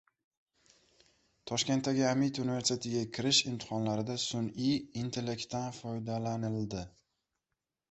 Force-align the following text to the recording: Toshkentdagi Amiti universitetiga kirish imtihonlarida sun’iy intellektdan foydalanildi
Toshkentdagi 1.51 2.01
Amiti 2.11 2.43
universitetiga 2.45 3.03
kirish 3.19 3.43
imtihonlarida 3.53 4.17
sun’iy 4.25 4.75
intellektdan 5.05 5.71
foydalanildi 5.83 6.85